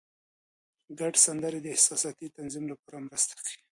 ګډ 0.99 1.13
سندرې 1.25 1.59
د 1.61 1.67
احساساتي 1.75 2.27
تنظیم 2.37 2.65
لپاره 2.71 3.03
مرسته 3.07 3.33
کوي. 3.43 3.55